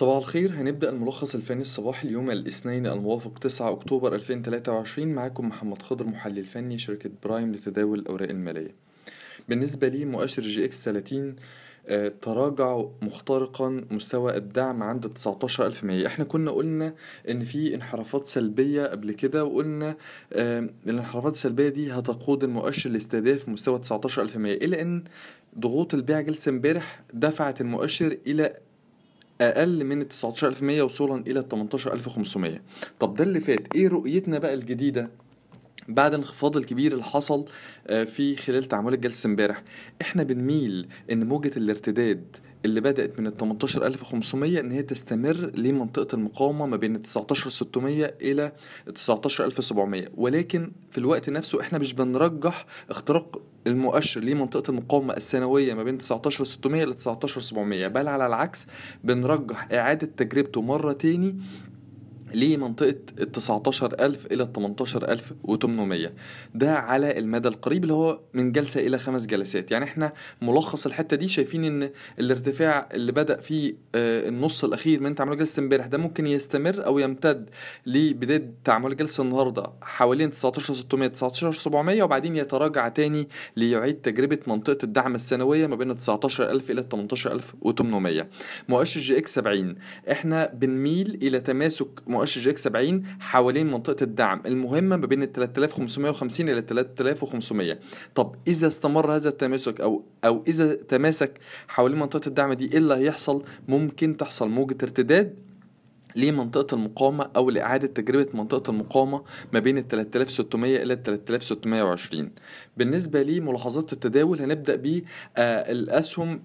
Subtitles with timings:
[0.00, 6.06] صباح الخير هنبدأ الملخص الفني الصباحي اليوم الاثنين الموافق 9 أكتوبر 2023 معاكم محمد خضر
[6.06, 8.74] محلل فني شركة برايم لتداول الأوراق المالية.
[9.48, 11.36] بالنسبة لي مؤشر EGX 30
[11.88, 16.94] آه، تراجع مخترقا مستوى الدعم عند 19100 إحنا كنا قلنا
[17.28, 19.96] إن في انحرافات سلبية قبل كده وقلنا
[20.32, 25.04] آه، الانحرافات السلبية دي هتقود المؤشر لاستهداف مستوى 19100 إلا إن
[25.58, 28.52] ضغوط البيع جلسة امبارح دفعت المؤشر إلى
[29.48, 32.58] أقل من ال 19100 وصولا إلى ال 18500
[33.00, 33.74] طب ده اللي فات.
[33.74, 35.10] إيه رؤيتنا بقى الجديدة
[35.88, 37.44] بعد الانخفاض الكبير اللي حصل
[37.86, 39.62] آه، في خلال تعاملات جلسة امبارح؟
[40.02, 46.66] إحنا بنميل إن موجة الارتداد اللي بدأت من ال 18500 إن هي تستمر لمنطقة المقاومة
[46.66, 48.52] ما بين ال 19600 إلى
[48.88, 55.82] ال 19700 ولكن في الوقت نفسه إحنا مش بنرجح اختراق المؤشر لمنطقة المقاومة السنوية ما
[55.82, 58.66] بين 19600 ل 19700 بل على العكس
[59.04, 61.36] بنرجح إعادة تجربته مرة تاني
[62.34, 66.12] لمنطقة ال 19000 إلى ال 18800
[66.54, 69.70] ده على المدى القريب اللي هو من جلسة إلى خمس جلسات.
[69.70, 75.14] يعني إحنا ملخص الحتة دي شايفين إن الارتفاع اللي بدأ في آه، النص الأخير من
[75.14, 77.50] تعامل جلسة امبارح ده ممكن يستمر أو يمتد
[77.86, 85.66] لبداية تعامل جلسة النهاردة حوالين 19600 19700 وبعدين يتراجع تاني ليعيد تجربة منطقة الدعم السنوية
[85.66, 88.28] ما بين ال 19000 إلى ال 18800
[88.68, 89.74] مؤشر EGX 70
[90.10, 94.42] إحنا بنميل إلى تماسك مؤشر EGX 70 حوالين منطقة الدعم.
[94.46, 97.78] المهمة ما بين ال 3550 إلى 3500
[98.14, 102.94] طب إذا استمر هذا التماسك أو أو إذا تماسك حوالين منطقة الدعم دي إيه اللي
[102.94, 105.34] هيحصل؟ ممكن تحصل موجة ارتداد
[106.16, 109.22] لمنطقة المقاومة أو لإعادة تجربة منطقة المقاومة
[109.52, 112.30] ما بين ال 3600 إلى ال 3620
[112.76, 116.42] بالنسبة لملاحظات التداول هنبدأ بالأسهم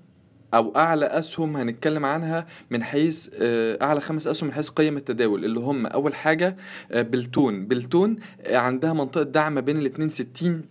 [0.54, 5.46] أو أعلى أسهم هنتكلم عنها من حيث آه، أعلى خمس أسهم من حيث قيم التداول
[5.46, 6.58] اللي هم أول حاجة
[6.92, 7.66] آه، بلتون.
[7.66, 10.62] بلتون آه، عندها منطقة دعم ما بين ال 62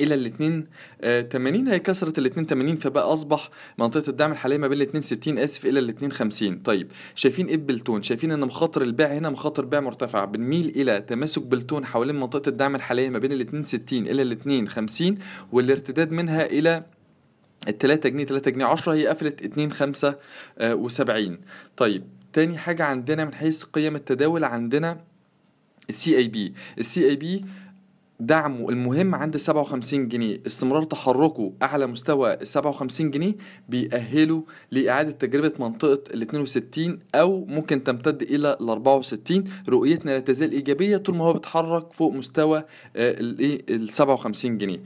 [0.00, 4.82] إلى ال 82 هي كسرت ال 82 فبقى أصبح منطقة الدعم الحالية ما بين ال
[4.88, 9.64] 62 آسف إلى ال 52 طيب شايفين إيه بلتون شايفين إن مخاطر البيع هنا مخاطر
[9.64, 10.24] بيع مرتفعة.
[10.24, 15.18] بنميل إلى تماسك بلتون حوالين منطقة الدعم الحالية ما بين ال 62 إلى ال 52
[15.52, 16.82] والارتداد منها إلى
[17.68, 20.16] التلاتة جنيه تلاتة جنيه عشرة هي قفلت اتنين خمسة
[20.58, 21.40] آه، وسبعين.
[21.76, 25.00] طيب تاني حاجة عندنا من حيث قيم التداول عندنا
[25.88, 27.44] ال CIB ال CIB
[28.20, 30.40] دعمه المهم عند 57 جنيه.
[30.46, 33.34] استمرار تحركه أعلى مستوى ال 57 جنيه
[33.68, 40.52] بيأهله لإعادة تجربة منطقة ال 62 أو ممكن تمتد إلى ال 64 رؤيتنا لا تزال
[40.52, 42.64] إيجابية طول ما هو بيتحرك فوق مستوى
[42.96, 44.80] الايه ال 57 جنيه.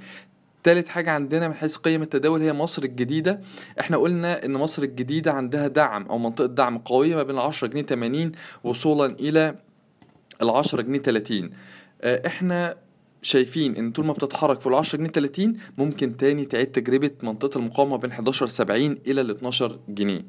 [0.65, 3.41] تالت حاجة عندنا من حيث قيم التداول هي مصر الجديدة.
[3.81, 7.83] إحنا قلنا إن مصر الجديدة عندها دعم أو منطقة دعم قوية ما بين العشرة جنيه
[7.83, 8.33] تمانين
[8.65, 9.55] وصولا إلى
[10.43, 11.51] العشرة جنيه تلاتين.
[12.03, 12.77] آه، إحنا
[13.23, 17.97] شايفين إن طول ما بتتحرك في العشرة جنيه تلاتين ممكن تاني تعيد تجربة منطقة المقاومة
[17.97, 20.25] بين 11 سبعين إلى ال 12 جنيه.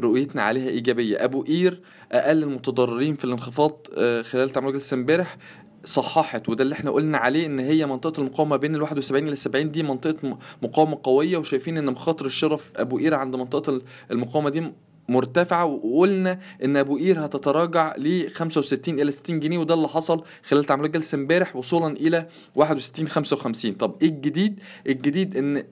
[0.00, 1.24] رؤيتنا عليها إيجابية.
[1.24, 1.80] أبو قير
[2.12, 5.36] أقل المتضررين في الانخفاض آه، خلال تعامل جلسه امبارح
[5.84, 9.70] صححت وده اللي إحنا قلنا عليه إن هي منطقة المقاومة بين ال 71 إلى 70
[9.70, 14.50] دي منطقة مقاومة قوية وشايفين إن مخاطر الشراء في أبو قير عند منطقة ال- المقاومة
[14.50, 14.72] دي
[15.08, 20.64] مرتفعة وقلنا إن أبو قير هتتراجع ل 65 إلى 60 جنيه وده اللي حصل خلال
[20.64, 25.64] تعاملات جلسه امبارح وصولا إلى 61 55 طب إيه الجديد؟ الجديد إن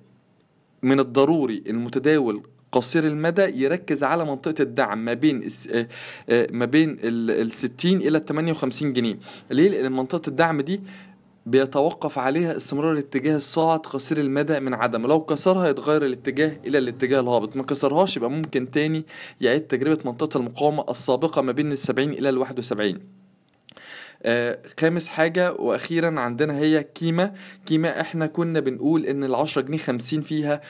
[0.83, 5.89] من الضروري المتداول قصير المدى يركز على منطقة الدعم ما بين آه،
[6.29, 9.19] آه، ما بين ال ال 60 إلى ال 58 جنيه.
[9.51, 10.81] ليه؟ لأن منطقة الدعم دي
[11.47, 15.07] بيتوقف عليها استمرار الاتجاه الصاعد قصير المدى من عدم.
[15.07, 17.57] لو كسرها يتغير الاتجاه إلى الاتجاه الهابط.
[17.57, 19.05] ما كسرهاش يبقى ممكن تاني
[19.41, 22.97] يعيد تجربة منطقة المقاومة السابقة ما بين السبعين إلى الواحد وسبعين.
[22.97, 23.20] آه
[24.81, 27.33] خامس حاجة وأخيرا عندنا هي كيما
[27.67, 30.61] كيما إحنا كنا بنقول إن العشرة جنيه خمسين فيها.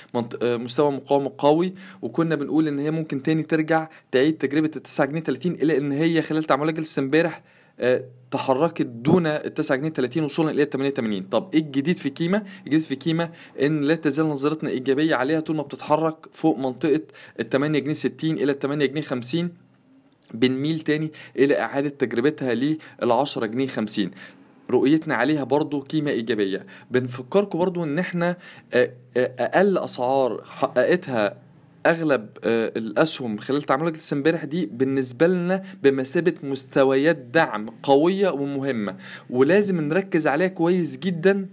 [0.43, 5.21] آه مستوى مقاومة قوي وكنا بنقول إن هي ممكن تاني ترجع تعيد تجربة التسعة جنيه
[5.21, 7.43] تلاتين إلا إن هي خلال تعاملات جلسة إمبارح
[7.81, 12.43] آه، تحركت دون ال 9 جنيه 30 وصولا إلى 88 طب إيه الجديد في كيما
[12.67, 13.31] الجديد في كيما
[13.63, 17.01] إن لا تزال نظرتنا إيجابية عليها طول ما بتتحرك فوق منطقة
[17.41, 19.51] ال 8 جنيه 60 إلى ال 8 جنيه 50
[20.35, 24.11] بنميل تاني إلى إعادة تجربتها لل 10 جنيه 50
[24.71, 26.67] رؤيتنا عليها برضو قيمة إيجابية.
[26.91, 28.37] بنفكركم برضو إن إحنا
[28.75, 31.37] آه، آه، أقل أسعار حققتها
[31.87, 38.97] أغلب آه، الأسهم خلال تعاملات جلسه امبارح دي بالنسبة لنا بمثابة مستويات دعم قوية ومهمة.
[39.31, 41.47] ولازم نركز عليها كويس جدا.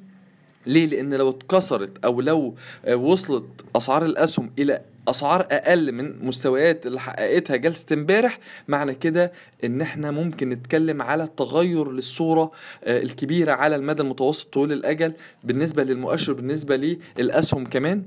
[0.66, 2.56] ليه؟ لأن لو اتكسرت أو لو
[2.94, 3.46] وصلت
[3.76, 9.32] أسعار الأسهم إلى أسعار أقل من مستويات اللي حققتها جلسة امبارح معنى كده
[9.64, 12.52] إن إحنا ممكن نتكلم على تغير للصورة
[12.84, 15.14] آه، الكبيرة على المدى المتوسط طول الأجل
[15.44, 18.04] بالنسبة للمؤشر بالنسبة للأسهم كمان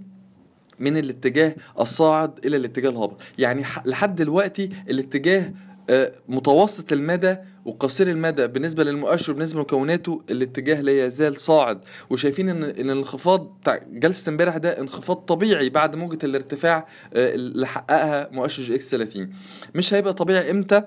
[0.79, 3.21] من الاتجاه الصاعد إلى الاتجاه الهابط.
[3.39, 5.53] يعني لحد دلوقتي الاتجاه
[6.29, 11.81] متوسط المدى وقصير المدى بالنسبة للمؤشر بالنسبة لمكوناته الاتجاه لا يزال صاعد.
[12.11, 17.67] وشايفين ان إن الانخفاض بتاع جلسة امبارح ده انخفاض طبيعي بعد موجة الارتفاع آه، اللي
[17.67, 19.31] حققها مؤشر EGX 30
[19.75, 20.83] مش هيبقى طبيعي إمتى؟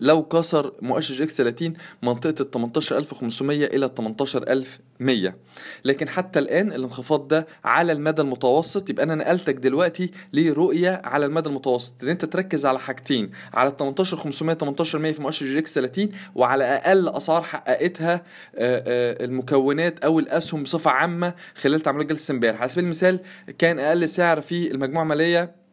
[0.00, 1.72] لو كسر مؤشر EGX 30
[2.02, 5.36] منطقة ال 18500 إلى 18100
[5.84, 11.48] لكن حتى الآن الانخفاض ده على المدى المتوسط يبقى أنا نقلتك دلوقتي لرؤية على المدى
[11.48, 11.94] المتوسط.
[12.02, 17.08] إن أنت تركز على حاجتين على ال 18500 18100 في مؤشر EGX 30 وعلى أقل
[17.08, 18.22] أسعار حققتها آه،
[18.56, 22.60] آه، المكونات أو الأسهم بصفة عامة خلال تعاملات جلسة امبارح.
[22.60, 23.20] على سبيل المثال
[23.58, 25.65] كان أقل سعر في المجموعة المالية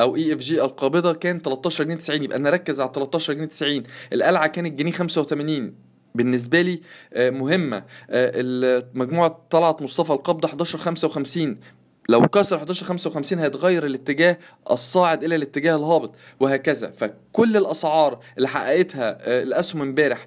[0.00, 3.82] أو EFG القابضة كان 13 جنيه 90 يبقى نركز على 13 جنيه 90
[4.12, 5.74] القلعة كانت جنيه 85
[6.14, 6.80] بالنسبة لي
[7.12, 7.84] آه، مهمة.
[8.10, 11.60] آه، مجموعه طلعت مصطفى القابضة 11 55
[12.08, 14.38] لو كسر 11 55 هيتغير الاتجاه
[14.70, 16.90] الصاعد إلى الاتجاه الهابط وهكذا.
[16.90, 20.26] فكل الأسعار اللي حققتها آه، الأسهم امبارح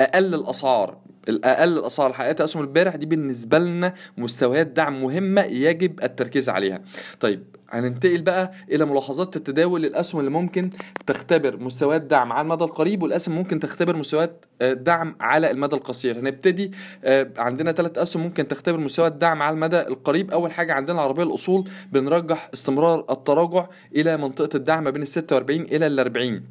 [0.00, 0.98] أقل الأسعار.
[1.28, 6.80] الأقل الاسعار اللي حققتها اسهم امبارح دي بالنسبة لنا مستويات دعم مهمة يجب التركيز عليها.
[7.20, 10.70] طيب هننتقل بقى إلى ملاحظات التداول للاسهم اللي ممكن
[11.06, 16.18] تختبر مستويات دعم على المدى القريب والأسهم ممكن تختبر مستويات آه، دعم على المدى القصير.
[16.20, 16.70] هنبتدي
[17.04, 20.30] آه، عندنا ثلاث أسهم ممكن تختبر مستويات دعم على المدى القريب.
[20.30, 23.66] أول حاجة عندنا العربية الأصول بنرجح استمرار التراجع
[23.96, 26.42] إلى منطقة الدعم بين ال 46 إلى ال 40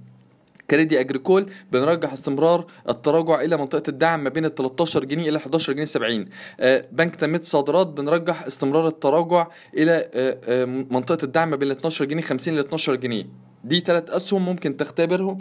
[0.69, 5.73] كريدي أجريكول بنرجح استمرار التراجع إلى منطقة الدعم ما بين ال 13 جنيه إلى 11
[5.73, 6.25] جنيه 70
[6.59, 9.47] آه، بنك تنميه الصادرات بنرجح استمرار التراجع
[9.77, 13.25] إلى آه، آه، منطقة الدعم ما بين ال 12 جنيه 50 ل 12 جنيه.
[13.63, 15.37] دي ثلاث أسهم ممكن تختبرهم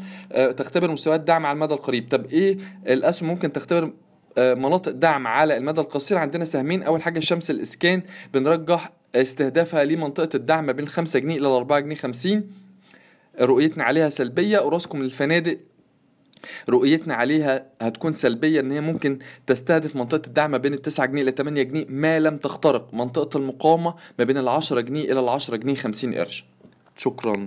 [0.57, 2.09] تختبر مستويات دعم على المدى القريب.
[2.09, 3.93] طب إيه الأسهم ممكن تختبر
[4.39, 6.83] مناطق دعم على المدى القصير؟ عندنا سهمين.
[6.83, 8.03] أول حاجة الشمس الإسكان
[8.35, 12.51] بنرجح استهدافها لمنطقة الدعم ما بين 5 جنيه إلى 4 جنيه 50
[13.41, 15.59] رؤيتنا عليها سلبية اوراسكوم للفنادق
[16.69, 21.23] رؤيتنا عليها هتكون سلبية إن هي ممكن تستهدف منطقة الدعم ما بين ال 9 جنيه
[21.23, 22.95] ل 8 جنيه ما لم تخترق.
[22.95, 26.45] منطقة المقاومة ما بين ال 10 جنيه إلى ال 10 جنيه 50 قرش.
[26.97, 27.47] شكرا.